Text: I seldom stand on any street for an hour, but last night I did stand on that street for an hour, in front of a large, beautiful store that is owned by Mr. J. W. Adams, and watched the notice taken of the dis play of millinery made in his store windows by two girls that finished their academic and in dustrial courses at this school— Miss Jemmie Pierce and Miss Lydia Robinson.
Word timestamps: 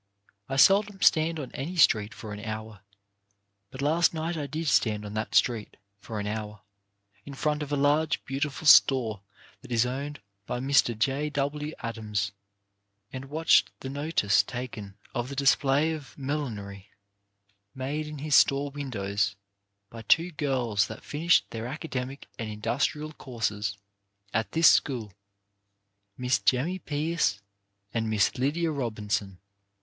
I 0.49 0.55
seldom 0.55 0.99
stand 1.03 1.39
on 1.39 1.51
any 1.51 1.75
street 1.75 2.11
for 2.11 2.33
an 2.33 2.39
hour, 2.39 2.81
but 3.69 3.83
last 3.83 4.15
night 4.15 4.35
I 4.35 4.47
did 4.47 4.67
stand 4.67 5.05
on 5.05 5.13
that 5.13 5.35
street 5.35 5.77
for 5.99 6.19
an 6.19 6.25
hour, 6.25 6.61
in 7.23 7.35
front 7.35 7.61
of 7.61 7.71
a 7.71 7.75
large, 7.77 8.25
beautiful 8.25 8.65
store 8.65 9.21
that 9.61 9.71
is 9.71 9.85
owned 9.85 10.19
by 10.47 10.59
Mr. 10.59 10.97
J. 10.97 11.29
W. 11.29 11.71
Adams, 11.81 12.31
and 13.13 13.25
watched 13.25 13.69
the 13.81 13.91
notice 13.91 14.41
taken 14.41 14.97
of 15.13 15.29
the 15.29 15.35
dis 15.35 15.55
play 15.55 15.91
of 15.91 16.17
millinery 16.17 16.89
made 17.75 18.07
in 18.07 18.17
his 18.17 18.33
store 18.33 18.71
windows 18.71 19.35
by 19.91 20.01
two 20.01 20.31
girls 20.31 20.87
that 20.87 21.03
finished 21.03 21.47
their 21.51 21.67
academic 21.67 22.25
and 22.39 22.49
in 22.49 22.59
dustrial 22.59 23.15
courses 23.15 23.77
at 24.33 24.53
this 24.53 24.67
school— 24.67 25.13
Miss 26.17 26.39
Jemmie 26.39 26.79
Pierce 26.79 27.39
and 27.93 28.09
Miss 28.09 28.35
Lydia 28.39 28.71
Robinson. 28.71 29.37